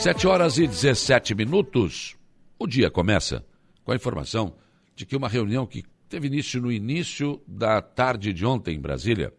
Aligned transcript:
7 0.00 0.26
horas 0.26 0.56
e 0.56 0.66
17 0.66 1.34
minutos. 1.34 2.16
O 2.58 2.66
dia 2.66 2.90
começa 2.90 3.44
com 3.84 3.92
a 3.92 3.94
informação 3.94 4.54
de 4.96 5.04
que 5.04 5.14
uma 5.14 5.28
reunião 5.28 5.66
que 5.66 5.84
teve 6.08 6.26
início 6.26 6.58
no 6.58 6.72
início 6.72 7.38
da 7.46 7.82
tarde 7.82 8.32
de 8.32 8.46
ontem 8.46 8.76
em 8.76 8.80
Brasília 8.80 9.30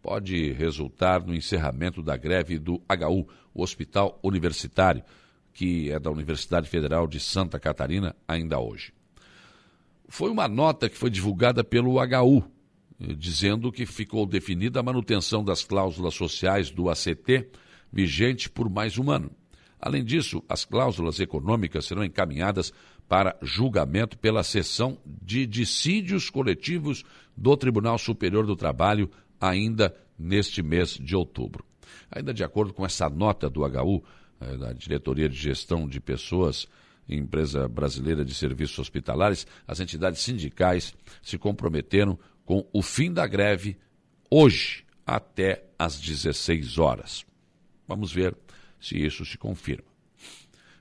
pode 0.00 0.52
resultar 0.52 1.22
no 1.22 1.34
encerramento 1.34 2.02
da 2.02 2.16
greve 2.16 2.58
do 2.58 2.76
HU, 2.76 3.28
o 3.52 3.62
Hospital 3.62 4.18
Universitário, 4.22 5.02
que 5.52 5.90
é 5.90 5.98
da 6.00 6.10
Universidade 6.10 6.66
Federal 6.66 7.06
de 7.06 7.20
Santa 7.20 7.60
Catarina, 7.60 8.16
ainda 8.26 8.58
hoje. 8.58 8.94
Foi 10.08 10.30
uma 10.30 10.48
nota 10.48 10.88
que 10.88 10.96
foi 10.96 11.10
divulgada 11.10 11.62
pelo 11.62 11.98
HU, 11.98 12.42
dizendo 13.18 13.70
que 13.70 13.84
ficou 13.84 14.24
definida 14.24 14.80
a 14.80 14.82
manutenção 14.82 15.44
das 15.44 15.62
cláusulas 15.62 16.14
sociais 16.14 16.70
do 16.70 16.88
ACT 16.88 17.50
vigente 17.92 18.48
por 18.48 18.70
mais 18.70 18.96
um 18.96 19.10
ano. 19.10 19.30
Além 19.80 20.04
disso, 20.04 20.42
as 20.48 20.64
cláusulas 20.64 21.20
econômicas 21.20 21.86
serão 21.86 22.04
encaminhadas 22.04 22.72
para 23.08 23.36
julgamento 23.42 24.18
pela 24.18 24.42
sessão 24.42 24.98
de 25.04 25.46
dissídios 25.46 26.28
coletivos 26.28 27.04
do 27.36 27.56
Tribunal 27.56 27.98
Superior 27.98 28.46
do 28.46 28.56
Trabalho 28.56 29.10
ainda 29.40 29.94
neste 30.18 30.62
mês 30.62 30.90
de 30.90 31.14
outubro. 31.14 31.64
Ainda 32.10 32.32
de 32.32 32.42
acordo 32.42 32.72
com 32.72 32.84
essa 32.84 33.08
nota 33.08 33.48
do 33.48 33.62
HU, 33.62 34.02
eh, 34.40 34.56
da 34.56 34.72
Diretoria 34.72 35.28
de 35.28 35.36
Gestão 35.36 35.88
de 35.88 36.00
Pessoas, 36.00 36.66
Empresa 37.08 37.68
Brasileira 37.68 38.24
de 38.24 38.34
Serviços 38.34 38.78
Hospitalares, 38.78 39.46
as 39.66 39.78
entidades 39.78 40.20
sindicais 40.20 40.94
se 41.22 41.38
comprometeram 41.38 42.18
com 42.44 42.66
o 42.72 42.82
fim 42.82 43.12
da 43.12 43.26
greve 43.26 43.76
hoje, 44.30 44.84
até 45.06 45.64
às 45.78 46.00
16 46.00 46.78
horas. 46.78 47.24
Vamos 47.86 48.12
ver 48.12 48.36
se 48.86 48.96
isso 48.96 49.24
se 49.24 49.36
confirma. 49.36 49.96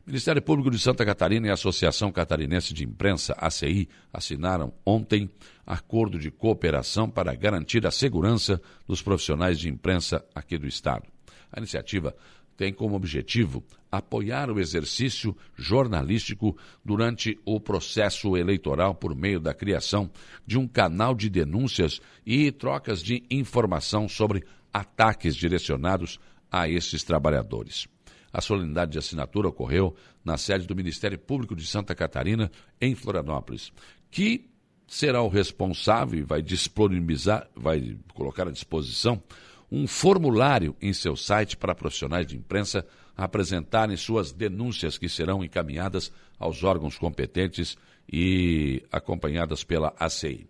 Ministério 0.06 0.40
Público 0.40 0.70
de 0.70 0.78
Santa 0.78 1.04
Catarina 1.04 1.48
e 1.48 1.50
a 1.50 1.56
Associação 1.56 2.12
Catarinense 2.12 2.76
de 2.76 2.84
Imprensa, 2.84 3.34
ACI, 3.40 3.90
assinaram 4.14 4.72
ontem 4.86 5.28
acordo 5.66 6.20
de 6.20 6.30
cooperação 6.30 7.10
para 7.10 7.34
garantir 7.34 7.88
a 7.88 7.92
segurança 7.92 8.62
dos 8.88 9.02
profissionais 9.02 9.60
de 9.60 9.68
imprensa 9.68 10.24
aqui 10.36 10.60
do 10.60 10.68
Estado. 10.68 11.08
A 11.52 11.58
iniciativa 11.58 12.16
tem 12.56 12.72
como 12.72 12.96
objetivo 12.96 13.64
apoiar 13.92 14.52
o 14.52 14.60
exercício 14.60 15.36
jornalístico 15.56 16.56
durante 16.84 17.40
o 17.44 17.60
processo 17.60 18.38
eleitoral 18.38 18.94
por 18.94 19.16
meio 19.16 19.40
da 19.40 19.56
criação 19.56 20.12
de 20.46 20.58
um 20.58 20.68
canal 20.68 21.16
de 21.16 21.32
denúncias 21.32 22.00
e 22.24 22.52
trocas 22.52 23.02
de 23.02 23.24
informação 23.30 24.08
sobre 24.08 24.44
ataques 24.72 25.36
direcionados 25.36 26.20
a 26.52 26.70
esses 26.70 27.04
trabalhadores. 27.04 27.88
A 28.36 28.42
solenidade 28.42 28.92
de 28.92 28.98
assinatura 28.98 29.48
ocorreu 29.48 29.96
na 30.22 30.36
sede 30.36 30.68
do 30.68 30.76
Ministério 30.76 31.18
Público 31.18 31.56
de 31.56 31.66
Santa 31.66 31.96
Catarina, 31.96 32.52
em 32.82 32.94
Florianópolis, 32.94 33.72
que 34.12 34.50
será 34.86 35.22
o 35.22 35.30
responsável 35.30 36.20
e 36.20 36.24
vai 36.24 36.42
disponibilizar, 36.42 37.48
vai 37.56 37.98
colocar 38.14 38.46
à 38.46 38.52
disposição 38.52 39.24
um 39.72 39.88
formulário 39.88 40.76
em 40.82 40.92
seu 40.92 41.16
site 41.16 41.56
para 41.56 41.74
profissionais 41.74 42.28
de 42.28 42.36
imprensa 42.36 42.86
apresentarem 43.16 43.96
suas 43.96 44.34
denúncias 44.34 44.98
que 44.98 45.08
serão 45.08 45.42
encaminhadas 45.42 46.12
aos 46.38 46.62
órgãos 46.62 46.98
competentes 46.98 47.78
e 48.12 48.84
acompanhadas 48.92 49.64
pela 49.64 49.96
ACI. 49.98 50.46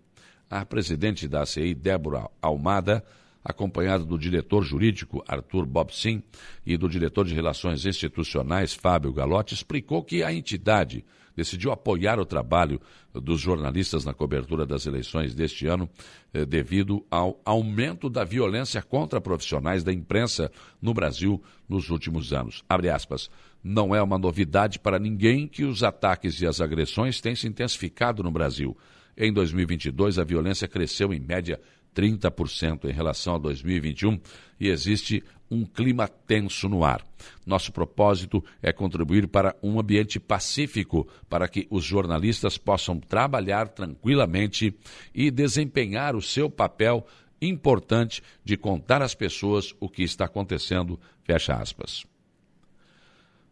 A 0.50 0.66
presidente 0.66 1.28
da 1.28 1.44
ACI, 1.44 1.76
Débora 1.76 2.32
Almada, 2.42 3.06
acompanhado 3.46 4.04
do 4.04 4.18
diretor 4.18 4.64
jurídico 4.64 5.24
Arthur 5.28 5.68
Bobsin 5.68 6.24
e 6.66 6.76
do 6.76 6.90
diretor 6.90 7.26
de 7.26 7.36
Relações 7.36 7.86
Institucionais 7.86 8.74
Fábio 8.74 9.14
Galotti, 9.14 9.54
explicou 9.54 10.04
que 10.04 10.24
a 10.24 10.34
entidade 10.34 11.06
decidiu 11.36 11.72
apoiar 11.72 12.20
o 12.20 12.26
trabalho 12.26 12.82
dos 13.14 13.42
jornalistas 13.42 14.06
na 14.06 14.14
cobertura 14.14 14.66
das 14.66 14.86
eleições 14.86 15.36
deste 15.36 15.68
ano 15.68 15.90
eh, 16.34 16.46
devido 16.46 17.06
ao 17.12 17.40
aumento 17.46 18.10
da 18.10 18.24
violência 18.24 18.82
contra 18.82 19.22
profissionais 19.22 19.84
da 19.84 19.92
imprensa 19.94 20.52
no 20.82 20.94
Brasil 20.94 21.44
nos 21.68 21.90
últimos 21.90 22.34
anos. 22.34 22.64
Aspas. 22.94 23.30
Não 23.64 23.96
é 23.96 24.02
uma 24.02 24.18
novidade 24.18 24.80
para 24.80 25.00
ninguém 25.00 25.48
que 25.48 25.66
os 25.66 25.84
ataques 25.84 26.40
e 26.40 26.48
as 26.48 26.62
agressões 26.62 27.20
têm 27.20 27.36
se 27.36 27.48
intensificado 27.48 28.24
no 28.24 28.32
Brasil. 28.32 28.78
Em 29.18 29.32
2022, 29.32 30.20
a 30.20 30.24
violência 30.24 30.68
cresceu 30.68 31.14
em 31.14 31.20
média 31.20 31.60
30% 31.96 32.86
em 32.86 32.92
relação 32.92 33.36
a 33.36 33.40
2021 33.40 34.20
e 34.60 34.70
existe 34.70 35.24
um 35.50 35.64
clima 35.64 36.08
tenso 36.08 36.68
no 36.68 36.84
ar. 36.84 37.04
Nosso 37.46 37.72
propósito 37.72 38.44
é 38.62 38.74
contribuir 38.74 39.28
para 39.28 39.56
um 39.62 39.80
ambiente 39.80 40.20
pacífico 40.20 41.08
para 41.30 41.48
que 41.48 41.68
os 41.70 41.84
jornalistas 41.84 42.58
possam 42.58 43.00
trabalhar 43.00 43.70
tranquilamente 43.70 44.76
e 45.14 45.32
desempenhar 45.32 46.16
o 46.16 46.22
seu 46.22 46.50
papel 46.50 47.06
importante 47.42 48.22
de 48.44 48.58
contar 48.58 49.02
às 49.02 49.14
pessoas 49.14 49.74
o 49.80 49.88
que 49.90 50.04
está 50.04 50.26
acontecendo. 50.26 51.00
Fecha 51.24 51.54
aspas. 51.54 52.06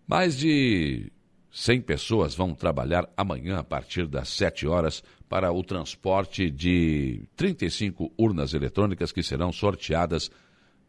Mais 0.07 0.37
de 0.37 1.11
100 1.55 1.81
pessoas 1.81 2.33
vão 2.33 2.55
trabalhar 2.55 3.07
amanhã 3.15 3.59
a 3.59 3.63
partir 3.63 4.07
das 4.07 4.29
7 4.29 4.65
horas 4.65 5.03
para 5.29 5.51
o 5.51 5.63
transporte 5.63 6.49
de 6.49 7.27
35 7.35 8.11
urnas 8.17 8.55
eletrônicas 8.55 9.11
que 9.11 9.21
serão 9.21 9.51
sorteadas 9.51 10.31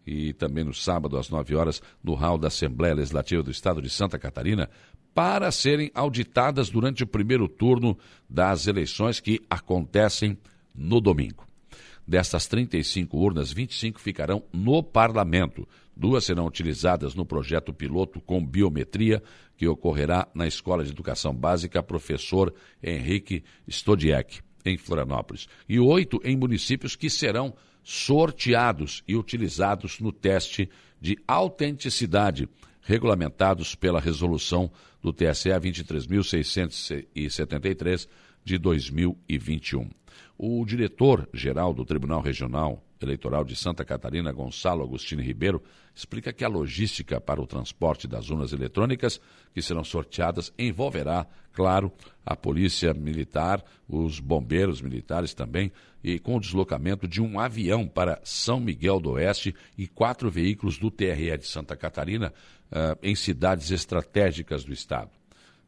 e 0.07 0.33
também 0.33 0.65
no 0.65 0.73
sábado 0.73 1.19
às 1.19 1.29
9 1.29 1.55
horas 1.55 1.83
no 2.03 2.15
hall 2.15 2.39
da 2.39 2.49
Assembleia 2.49 2.95
Legislativa 2.95 3.43
do 3.43 3.51
Estado 3.51 3.83
de 3.83 3.91
Santa 3.91 4.19
Catarina 4.19 4.71
para 5.15 5.53
serem 5.53 5.91
auditadas 5.95 6.71
durante 6.71 7.03
o 7.05 7.07
primeiro 7.07 7.47
turno 7.47 7.99
das 8.29 8.67
eleições 8.67 9.21
que 9.21 9.43
acontecem 9.51 10.39
no 10.75 10.99
domingo. 10.99 11.47
Destas 12.09 12.47
35 12.47 13.17
urnas, 13.19 13.53
25 13.53 14.01
ficarão 14.01 14.43
no 14.51 14.83
parlamento. 14.83 15.69
Duas 15.97 16.25
serão 16.25 16.47
utilizadas 16.47 17.15
no 17.15 17.25
projeto 17.25 17.73
piloto 17.73 18.21
com 18.21 18.45
biometria, 18.45 19.23
que 19.57 19.67
ocorrerá 19.67 20.29
na 20.35 20.47
Escola 20.47 20.85
de 20.85 20.91
Educação 20.91 21.35
Básica 21.35 21.83
Professor 21.83 22.53
Henrique 22.83 23.43
Stodiek, 23.69 24.41
em 24.65 24.77
Florianópolis. 24.77 25.49
E 25.69 25.79
oito 25.79 26.21
em 26.25 26.37
municípios 26.37 26.97
que 26.97 27.09
serão 27.11 27.55
sorteados 27.83 29.05
e 29.07 29.15
utilizados 29.15 30.01
no 30.01 30.11
teste 30.11 30.71
de 31.01 31.17
autenticidade, 31.29 32.49
regulamentados 32.81 33.75
pela 33.75 34.01
resolução 34.01 34.73
do 35.03 35.13
TSE 35.13 35.51
23.673 35.51 38.09
de 38.43 38.57
2021. 38.59 39.91
O 40.37 40.65
diretor-geral 40.65 41.73
do 41.75 41.85
Tribunal 41.85 42.23
Regional 42.23 42.83
Eleitoral 43.05 43.45
de 43.45 43.55
Santa 43.55 43.85
Catarina, 43.85 44.33
Gonçalo 44.33 44.83
Agostinho 44.83 45.23
Ribeiro, 45.23 45.63
explica 45.95 46.33
que 46.33 46.45
a 46.45 46.49
logística 46.49 47.21
para 47.21 47.41
o 47.41 47.47
transporte 47.47 48.09
das 48.09 48.31
urnas 48.31 48.53
eletrônicas 48.53 49.21
que 49.55 49.63
serão 49.63 49.85
sorteadas 49.85 50.53
envolverá, 50.59 51.27
claro, 51.53 51.93
a 52.27 52.35
Polícia 52.35 52.93
Militar, 52.93 53.63
os 53.89 54.19
bombeiros 54.19 54.83
militares 54.83 55.33
também, 55.33 55.71
e 56.03 56.19
com 56.19 56.37
o 56.37 56.41
deslocamento 56.41 57.07
de 57.07 57.23
um 57.23 57.39
avião 57.39 57.87
para 57.87 58.21
São 58.25 58.59
Miguel 58.59 58.99
do 58.99 59.13
Oeste 59.13 59.55
e 59.79 59.87
quatro 59.87 60.31
veículos 60.31 60.79
do 60.79 60.91
TRE 60.91 61.39
de 61.39 61.47
Santa 61.47 61.77
Catarina 61.77 62.33
uh, 62.73 62.99
em 63.03 63.15
cidades 63.15 63.71
estratégicas 63.71 64.65
do 64.65 64.73
Estado. 64.73 65.11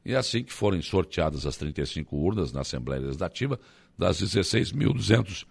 E 0.04 0.14
assim 0.14 0.44
que 0.44 0.52
forem 0.52 0.80
sorteadas 0.82 1.46
as 1.46 1.56
35 1.56 2.16
urnas 2.16 2.52
na 2.52 2.60
Assembleia 2.60 3.02
Legislativa, 3.02 3.58
das 3.98 4.22
16.200 4.22 5.46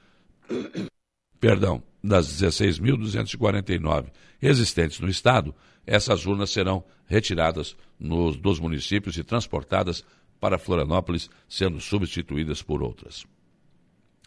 perdão, 1.39 1.83
das 2.03 2.27
16.249 2.41 4.05
existentes 4.41 4.99
no 4.99 5.09
estado, 5.09 5.55
essas 5.85 6.25
urnas 6.25 6.49
serão 6.49 6.83
retiradas 7.07 7.75
nos, 7.99 8.37
dos 8.37 8.59
municípios 8.59 9.17
e 9.17 9.23
transportadas 9.23 10.03
para 10.39 10.59
Florianópolis, 10.59 11.29
sendo 11.47 11.79
substituídas 11.79 12.61
por 12.61 12.83
outras. 12.83 13.25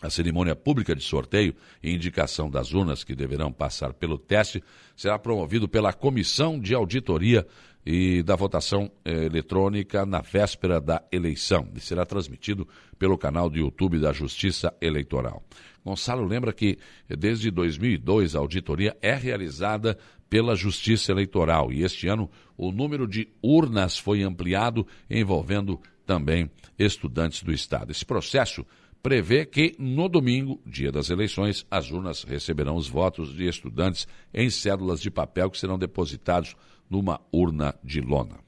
A 0.00 0.08
cerimônia 0.08 0.54
pública 0.54 0.94
de 0.94 1.02
sorteio 1.02 1.54
e 1.82 1.92
indicação 1.92 2.48
das 2.48 2.72
urnas 2.72 3.02
que 3.02 3.16
deverão 3.16 3.52
passar 3.52 3.92
pelo 3.92 4.16
teste 4.16 4.62
será 4.96 5.18
promovido 5.18 5.68
pela 5.68 5.92
Comissão 5.92 6.58
de 6.58 6.72
Auditoria 6.72 7.44
e 7.84 8.22
da 8.22 8.36
votação 8.36 8.90
eh, 9.04 9.24
eletrônica 9.24 10.04
na 10.06 10.20
véspera 10.20 10.80
da 10.80 11.02
eleição 11.10 11.68
e 11.74 11.80
será 11.80 12.04
transmitido 12.04 12.68
pelo 12.98 13.18
canal 13.18 13.50
do 13.50 13.58
YouTube 13.58 13.98
da 13.98 14.12
Justiça 14.12 14.72
Eleitoral. 14.80 15.42
Gonçalo 15.84 16.24
lembra 16.24 16.52
que 16.52 16.78
desde 17.08 17.50
2002 17.50 18.36
a 18.36 18.38
auditoria 18.38 18.96
é 19.00 19.14
realizada 19.14 19.98
pela 20.28 20.54
Justiça 20.54 21.10
Eleitoral 21.10 21.72
e 21.72 21.82
este 21.82 22.06
ano 22.06 22.30
o 22.56 22.70
número 22.70 23.06
de 23.08 23.28
urnas 23.42 23.98
foi 23.98 24.22
ampliado 24.22 24.86
envolvendo 25.08 25.80
também 26.04 26.50
estudantes 26.78 27.42
do 27.42 27.52
estado. 27.52 27.90
Esse 27.90 28.04
processo 28.04 28.66
prevê 29.08 29.46
que 29.46 29.74
no 29.78 30.06
domingo, 30.06 30.60
dia 30.66 30.92
das 30.92 31.08
eleições, 31.08 31.64
as 31.70 31.90
urnas 31.90 32.24
receberão 32.24 32.76
os 32.76 32.90
votos 32.90 33.34
de 33.34 33.48
estudantes 33.48 34.06
em 34.34 34.50
cédulas 34.50 35.00
de 35.00 35.10
papel 35.10 35.50
que 35.50 35.56
serão 35.56 35.78
depositados 35.78 36.54
numa 36.90 37.18
urna 37.32 37.74
de 37.82 38.02
lona. 38.02 38.38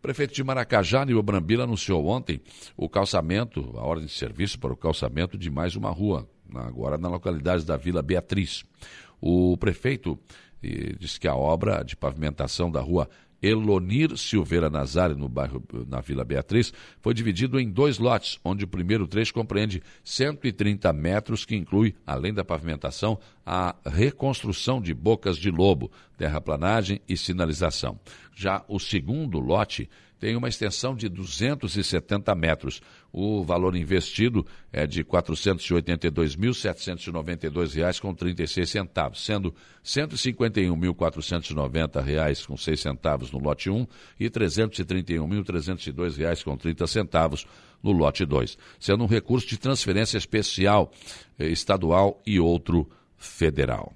prefeito 0.00 0.32
de 0.32 0.42
Maracajá, 0.42 1.04
Nil 1.04 1.22
Brambila, 1.22 1.64
anunciou 1.64 2.06
ontem 2.06 2.40
o 2.74 2.88
calçamento, 2.88 3.74
a 3.76 3.82
ordem 3.82 4.06
de 4.06 4.12
serviço 4.12 4.58
para 4.58 4.72
o 4.72 4.76
calçamento 4.78 5.36
de 5.36 5.50
mais 5.50 5.76
uma 5.76 5.90
rua, 5.90 6.26
agora 6.54 6.96
na 6.96 7.10
localidade 7.10 7.66
da 7.66 7.76
Vila 7.76 8.00
Beatriz. 8.00 8.64
O 9.20 9.58
prefeito 9.58 10.18
eh, 10.62 10.94
disse 10.98 11.20
que 11.20 11.28
a 11.28 11.36
obra 11.36 11.82
de 11.82 11.94
pavimentação 11.94 12.70
da 12.70 12.80
rua 12.80 13.10
Elonir 13.44 14.16
Silveira 14.16 14.70
Nazário, 14.70 15.16
no 15.16 15.28
bairro, 15.28 15.62
na 15.86 16.00
Vila 16.00 16.24
Beatriz, 16.24 16.72
foi 17.02 17.12
dividido 17.12 17.60
em 17.60 17.70
dois 17.70 17.98
lotes, 17.98 18.38
onde 18.42 18.64
o 18.64 18.68
primeiro 18.68 19.06
trecho 19.06 19.34
compreende 19.34 19.82
130 20.02 20.90
metros, 20.94 21.44
que 21.44 21.54
inclui, 21.54 21.94
além 22.06 22.32
da 22.32 22.42
pavimentação, 22.42 23.18
a 23.44 23.76
reconstrução 23.84 24.80
de 24.80 24.94
bocas 24.94 25.36
de 25.36 25.50
lobo, 25.50 25.90
terraplanagem 26.16 27.02
e 27.06 27.18
sinalização. 27.18 28.00
Já 28.34 28.64
o 28.66 28.78
segundo 28.78 29.38
lote 29.38 29.90
tem 30.24 30.34
uma 30.36 30.48
extensão 30.48 30.96
de 30.96 31.06
270 31.06 32.34
metros. 32.34 32.80
O 33.12 33.44
valor 33.44 33.76
investido 33.76 34.46
é 34.72 34.86
de 34.86 35.00
R$ 35.00 35.08
482.792,36, 35.08 38.00
com 38.00 38.14
36 38.14 38.70
centavos, 38.70 39.22
sendo 39.22 39.50
R$ 39.50 39.54
151.490,06 39.84 42.46
com 42.46 42.56
6 42.56 42.80
centavos 42.80 43.30
no 43.30 43.38
lote 43.38 43.68
1 43.68 43.86
e 44.18 44.24
R$ 44.24 44.30
331.302,30 44.30 46.42
com 46.42 46.56
30 46.56 46.86
centavos 46.86 47.46
no 47.82 47.92
lote 47.92 48.24
2, 48.24 48.56
sendo 48.80 49.04
um 49.04 49.06
recurso 49.06 49.46
de 49.46 49.58
transferência 49.58 50.16
especial 50.16 50.90
eh, 51.38 51.48
estadual 51.48 52.22
e 52.26 52.40
outro 52.40 52.88
federal. 53.18 53.92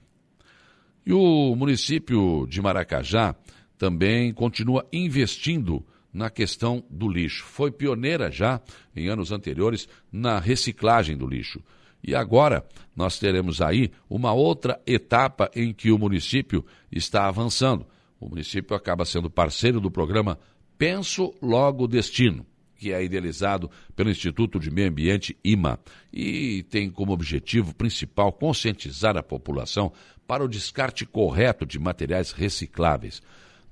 E 1.07 1.13
o 1.15 1.57
município 1.57 2.47
de 2.47 2.61
Maracajá 2.61 3.35
também 3.79 4.31
continua 4.35 4.87
investindo 4.93 5.83
na 6.13 6.31
questão 6.31 6.85
do 6.91 7.09
lixo. 7.09 7.45
Foi 7.45 7.71
pioneira 7.71 8.31
já, 8.31 8.61
em 8.95 9.09
anos 9.09 9.33
anteriores, 9.33 9.89
na 10.11 10.39
reciclagem 10.39 11.17
do 11.17 11.27
lixo. 11.27 11.63
E 12.03 12.15
agora 12.15 12.65
nós 12.95 13.19
teremos 13.19 13.61
aí 13.61 13.91
uma 14.09 14.33
outra 14.33 14.81
etapa 14.87 15.51
em 15.55 15.73
que 15.73 15.91
o 15.91 15.99
município 15.99 16.65
está 16.91 17.27
avançando. 17.27 17.87
O 18.21 18.29
município 18.29 18.77
acaba 18.77 19.05
sendo 19.05 19.31
parceiro 19.31 19.81
do 19.81 19.91
programa 19.91 20.39
Penso 20.77 21.35
Logo 21.43 21.87
Destino, 21.89 22.47
que 22.77 22.93
é 22.93 23.05
idealizado 23.05 23.71
pelo 23.97 24.11
Instituto 24.11 24.59
de 24.61 24.71
Meio 24.71 24.89
Ambiente 24.89 25.37
IMA 25.45 25.79
e 26.13 26.63
tem 26.65 26.89
como 26.89 27.13
objetivo 27.13 27.75
principal 27.75 28.33
conscientizar 28.33 29.17
a 29.17 29.23
população 29.23 29.93
para 30.27 30.45
o 30.45 30.49
descarte 30.49 31.05
correto 31.05 31.67
de 31.67 31.79
materiais 31.79 32.31
recicláveis. 32.31 33.21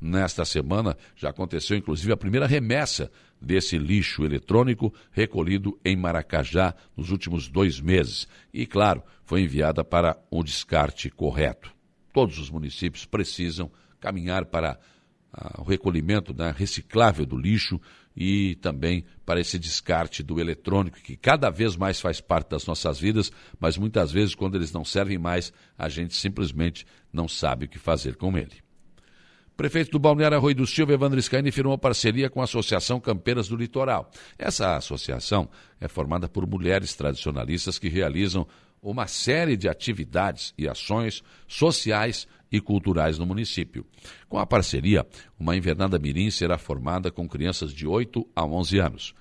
Nesta 0.00 0.44
semana 0.44 0.96
já 1.14 1.30
aconteceu 1.30 1.76
inclusive 1.76 2.12
a 2.12 2.16
primeira 2.16 2.46
remessa 2.46 3.10
desse 3.40 3.78
lixo 3.78 4.24
eletrônico 4.24 4.92
recolhido 5.10 5.78
em 5.84 5.96
Maracajá 5.96 6.74
nos 6.96 7.10
últimos 7.10 7.48
dois 7.48 7.80
meses. 7.80 8.28
E, 8.52 8.66
claro, 8.66 9.02
foi 9.24 9.42
enviada 9.42 9.84
para 9.84 10.18
o 10.30 10.40
um 10.40 10.44
descarte 10.44 11.10
correto. 11.10 11.74
Todos 12.12 12.38
os 12.38 12.50
municípios 12.50 13.04
precisam 13.04 13.70
caminhar 14.00 14.46
para 14.46 14.78
ah, 15.32 15.60
o 15.60 15.64
recolhimento 15.64 16.34
né, 16.34 16.54
reciclável 16.56 17.26
do 17.26 17.36
lixo 17.36 17.80
e 18.16 18.54
também 18.56 19.04
para 19.26 19.40
esse 19.40 19.58
descarte 19.58 20.22
do 20.22 20.40
eletrônico, 20.40 20.98
que 20.98 21.16
cada 21.16 21.50
vez 21.50 21.76
mais 21.76 22.00
faz 22.00 22.20
parte 22.20 22.48
das 22.48 22.66
nossas 22.66 22.98
vidas, 22.98 23.30
mas 23.60 23.76
muitas 23.76 24.10
vezes, 24.10 24.34
quando 24.34 24.54
eles 24.54 24.72
não 24.72 24.84
servem 24.84 25.18
mais, 25.18 25.52
a 25.76 25.88
gente 25.90 26.14
simplesmente 26.14 26.86
não 27.12 27.28
sabe 27.28 27.66
o 27.66 27.68
que 27.68 27.78
fazer 27.78 28.16
com 28.16 28.38
ele. 28.38 28.65
Prefeito 29.56 29.92
do 29.92 29.98
Balneário 29.98 30.36
Arroio 30.36 30.54
do 30.54 30.66
Silva, 30.66 30.92
Evandro 30.92 31.20
Scaini, 31.22 31.50
firmou 31.50 31.78
parceria 31.78 32.28
com 32.28 32.42
a 32.42 32.44
Associação 32.44 33.00
Campeiras 33.00 33.48
do 33.48 33.56
Litoral. 33.56 34.10
Essa 34.38 34.76
associação 34.76 35.48
é 35.80 35.88
formada 35.88 36.28
por 36.28 36.46
mulheres 36.46 36.94
tradicionalistas 36.94 37.78
que 37.78 37.88
realizam 37.88 38.46
uma 38.82 39.06
série 39.06 39.56
de 39.56 39.66
atividades 39.66 40.52
e 40.58 40.68
ações 40.68 41.22
sociais 41.48 42.28
e 42.52 42.60
culturais 42.60 43.18
no 43.18 43.24
município. 43.24 43.86
Com 44.28 44.38
a 44.38 44.44
parceria, 44.44 45.06
uma 45.38 45.56
invernada 45.56 45.98
mirim 45.98 46.30
será 46.30 46.58
formada 46.58 47.10
com 47.10 47.26
crianças 47.26 47.72
de 47.72 47.86
8 47.86 48.28
a 48.36 48.44
11 48.44 48.78
anos. 48.78 49.14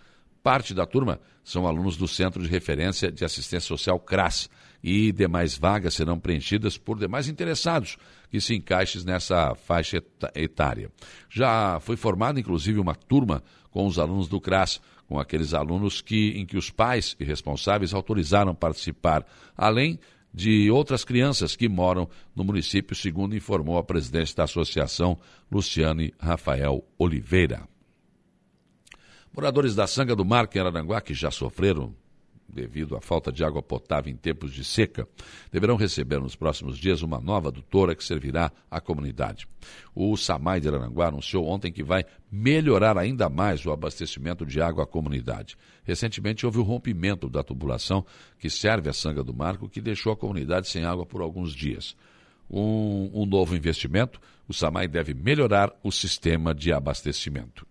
Parte 0.44 0.74
da 0.74 0.86
turma 0.86 1.20
são 1.46 1.66
alunos 1.66 1.96
do 1.96 2.10
Centro 2.10 2.44
de 2.44 2.50
Referência 2.50 3.10
de 3.10 3.24
Assistência 3.24 3.68
Social 3.68 4.00
CRAS 4.02 4.50
e 4.88 5.12
demais 5.12 5.58
vagas 5.58 5.96
serão 5.96 6.20
preenchidas 6.20 6.78
por 6.78 7.00
demais 7.00 7.28
interessados 7.28 7.98
que 8.30 8.40
se 8.40 8.54
encaixem 8.54 9.04
nessa 9.04 9.56
faixa 9.56 9.98
etária. 10.36 10.92
Já 11.28 11.80
foi 11.80 11.98
formada, 11.98 12.40
inclusive, 12.40 12.80
uma 12.80 12.94
turma 12.94 13.42
com 13.72 13.88
os 13.88 13.98
alunos 13.98 14.28
do 14.28 14.40
CRAS, 14.40 14.80
com 15.08 15.20
aqueles 15.20 15.56
alunos 15.56 16.02
que, 16.02 16.40
em 16.40 16.46
que 16.46 16.56
os 16.56 16.70
pais 16.70 17.16
e 17.20 17.24
responsáveis 17.24 17.96
autorizaram 17.96 18.54
participar, 18.54 19.26
além 19.58 20.00
de 20.32 20.70
outras 20.70 21.04
crianças 21.04 21.56
que 21.56 21.68
moram 21.68 22.08
no 22.36 22.44
município, 22.44 22.96
segundo 22.96 23.36
informou 23.36 23.80
a 23.80 23.84
presidente 23.84 24.36
da 24.36 24.44
associação, 24.44 25.18
Luciane 25.52 26.14
Rafael 26.20 26.86
Oliveira. 27.00 27.68
Moradores 29.34 29.74
da 29.74 29.88
Sanga 29.88 30.16
do 30.16 30.24
Mar, 30.24 30.48
em 30.54 30.60
Araranguá, 30.60 31.02
que 31.02 31.16
já 31.16 31.32
sofreram 31.32 31.92
devido 32.56 32.96
à 32.96 33.02
falta 33.02 33.32
de 33.32 33.44
água 33.44 33.62
potável 33.62 34.12
em 34.12 34.16
tempos 34.16 34.54
de 34.54 34.64
seca, 34.64 35.08
deverão 35.52 35.76
receber 35.76 36.20
nos 36.20 36.36
próximos 36.36 36.78
dias 36.78 37.02
uma 37.02 37.20
nova 37.20 37.50
adutora 37.50 37.94
que 37.94 38.04
servirá 38.04 38.52
à 38.72 38.80
comunidade. 38.80 39.48
O 39.94 40.16
SAMAI 40.16 40.62
de 40.62 40.70
Aranguá 40.70 41.10
anunciou 41.10 41.46
ontem 41.46 41.72
que 41.72 41.84
vai 41.84 42.06
melhorar 42.32 42.98
ainda 42.98 43.30
mais 43.30 43.66
o 43.66 43.72
abastecimento 43.72 44.46
de 44.46 44.62
água 44.62 44.86
à 44.86 44.88
comunidade. 44.88 45.58
Recentemente 45.84 46.46
houve 46.46 46.60
o 46.60 46.64
rompimento 46.64 47.30
da 47.30 47.44
tubulação 47.44 48.06
que 48.40 48.50
serve 48.50 48.90
a 48.90 48.94
Sanga 48.94 49.24
do 49.24 49.34
Marco, 49.34 49.70
que 49.70 49.82
deixou 49.82 50.14
a 50.14 50.18
comunidade 50.18 50.70
sem 50.70 50.86
água 50.86 51.06
por 51.06 51.22
alguns 51.22 51.54
dias. 51.54 51.96
Um, 52.50 53.12
um 53.14 53.26
novo 53.26 53.56
investimento, 53.56 54.20
o 54.48 54.54
SAMAI 54.54 54.88
deve 54.88 55.14
melhorar 55.14 55.74
o 55.84 55.92
sistema 55.92 56.54
de 56.54 56.72
abastecimento. 56.72 57.68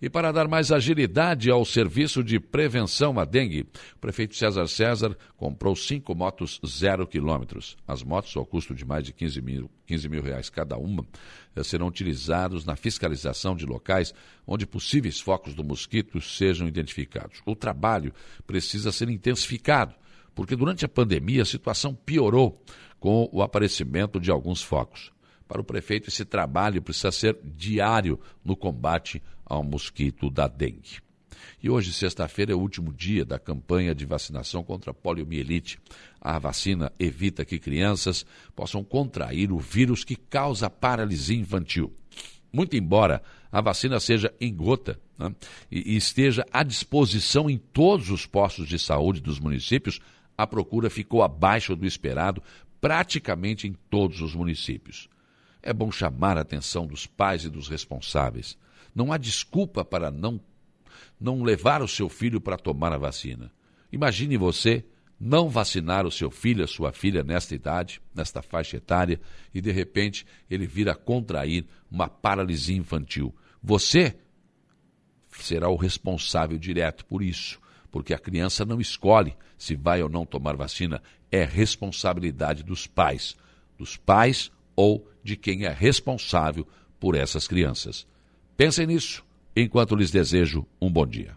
E 0.00 0.10
para 0.10 0.30
dar 0.30 0.46
mais 0.46 0.70
agilidade 0.70 1.50
ao 1.50 1.64
serviço 1.64 2.22
de 2.22 2.38
prevenção 2.38 3.18
à 3.18 3.24
dengue, 3.24 3.66
o 3.94 3.98
prefeito 3.98 4.36
César 4.36 4.66
César 4.68 5.16
comprou 5.38 5.74
cinco 5.74 6.14
motos 6.14 6.60
zero 6.66 7.06
quilômetros. 7.06 7.78
As 7.88 8.02
motos, 8.02 8.36
ao 8.36 8.44
custo 8.44 8.74
de 8.74 8.84
mais 8.84 9.04
de 9.04 9.14
15 9.14 9.40
mil, 9.40 9.70
15 9.86 10.08
mil 10.10 10.22
reais 10.22 10.50
cada 10.50 10.76
uma, 10.76 11.06
eh, 11.54 11.62
serão 11.62 11.86
utilizadas 11.86 12.66
na 12.66 12.76
fiscalização 12.76 13.56
de 13.56 13.64
locais 13.64 14.12
onde 14.46 14.66
possíveis 14.66 15.18
focos 15.18 15.54
do 15.54 15.64
mosquito 15.64 16.20
sejam 16.20 16.68
identificados. 16.68 17.40
O 17.46 17.56
trabalho 17.56 18.12
precisa 18.46 18.92
ser 18.92 19.08
intensificado, 19.08 19.94
porque 20.34 20.54
durante 20.54 20.84
a 20.84 20.88
pandemia 20.88 21.40
a 21.40 21.46
situação 21.46 21.94
piorou 21.94 22.62
com 23.00 23.30
o 23.32 23.40
aparecimento 23.40 24.20
de 24.20 24.30
alguns 24.30 24.62
focos. 24.62 25.15
Para 25.48 25.60
o 25.60 25.64
prefeito, 25.64 26.08
esse 26.08 26.24
trabalho 26.24 26.82
precisa 26.82 27.12
ser 27.12 27.38
diário 27.42 28.18
no 28.44 28.56
combate 28.56 29.22
ao 29.44 29.62
mosquito 29.62 30.28
da 30.28 30.48
dengue. 30.48 30.98
E 31.62 31.70
hoje, 31.70 31.92
sexta-feira, 31.92 32.52
é 32.52 32.54
o 32.54 32.60
último 32.60 32.92
dia 32.92 33.24
da 33.24 33.38
campanha 33.38 33.94
de 33.94 34.04
vacinação 34.04 34.62
contra 34.62 34.90
a 34.90 34.94
poliomielite. 34.94 35.78
A 36.20 36.38
vacina 36.38 36.92
evita 36.98 37.44
que 37.44 37.58
crianças 37.58 38.26
possam 38.54 38.82
contrair 38.82 39.52
o 39.52 39.58
vírus 39.58 40.04
que 40.04 40.16
causa 40.16 40.68
paralisia 40.68 41.38
infantil. 41.38 41.92
Muito 42.52 42.76
embora 42.76 43.22
a 43.50 43.60
vacina 43.60 44.00
seja 44.00 44.32
em 44.40 44.54
gota 44.54 44.98
né, 45.18 45.34
e, 45.70 45.92
e 45.92 45.96
esteja 45.96 46.44
à 46.52 46.62
disposição 46.62 47.48
em 47.48 47.58
todos 47.58 48.10
os 48.10 48.26
postos 48.26 48.68
de 48.68 48.78
saúde 48.78 49.20
dos 49.20 49.38
municípios, 49.38 50.00
a 50.36 50.46
procura 50.46 50.90
ficou 50.90 51.22
abaixo 51.22 51.74
do 51.74 51.86
esperado 51.86 52.42
praticamente 52.80 53.66
em 53.66 53.74
todos 53.88 54.20
os 54.20 54.34
municípios. 54.34 55.08
É 55.62 55.72
bom 55.72 55.90
chamar 55.90 56.38
a 56.38 56.42
atenção 56.42 56.86
dos 56.86 57.06
pais 57.06 57.44
e 57.44 57.50
dos 57.50 57.68
responsáveis. 57.68 58.56
Não 58.94 59.12
há 59.12 59.16
desculpa 59.16 59.84
para 59.84 60.10
não, 60.10 60.40
não 61.20 61.42
levar 61.42 61.82
o 61.82 61.88
seu 61.88 62.08
filho 62.08 62.40
para 62.40 62.56
tomar 62.56 62.92
a 62.92 62.98
vacina. 62.98 63.50
Imagine 63.92 64.36
você 64.36 64.84
não 65.18 65.48
vacinar 65.48 66.06
o 66.06 66.10
seu 66.10 66.30
filho, 66.30 66.62
a 66.62 66.66
sua 66.66 66.92
filha 66.92 67.22
nesta 67.22 67.54
idade, 67.54 68.00
nesta 68.14 68.42
faixa 68.42 68.76
etária, 68.76 69.20
e 69.52 69.60
de 69.60 69.72
repente 69.72 70.26
ele 70.48 70.66
vir 70.66 70.88
a 70.88 70.94
contrair 70.94 71.66
uma 71.90 72.08
paralisia 72.08 72.76
infantil. 72.76 73.34
Você 73.62 74.16
será 75.30 75.68
o 75.68 75.76
responsável 75.76 76.58
direto 76.58 77.04
por 77.06 77.22
isso, 77.22 77.58
porque 77.90 78.12
a 78.12 78.18
criança 78.18 78.64
não 78.64 78.80
escolhe 78.80 79.34
se 79.56 79.74
vai 79.74 80.02
ou 80.02 80.08
não 80.08 80.26
tomar 80.26 80.54
vacina, 80.54 81.02
é 81.30 81.44
responsabilidade 81.44 82.62
dos 82.62 82.86
pais, 82.86 83.34
dos 83.78 83.96
pais 83.96 84.50
ou 84.74 85.08
de 85.26 85.36
quem 85.36 85.66
é 85.66 85.72
responsável 85.72 86.66
por 86.98 87.16
essas 87.16 87.46
crianças. 87.48 88.06
Pensem 88.56 88.86
nisso 88.86 89.24
enquanto 89.54 89.96
lhes 89.96 90.10
desejo 90.10 90.64
um 90.80 90.90
bom 90.90 91.06
dia. 91.06 91.36